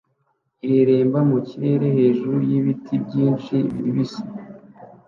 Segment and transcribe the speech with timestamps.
[0.67, 4.21] ireremba mu kirere hejuru y'ibiti byinshi bibisi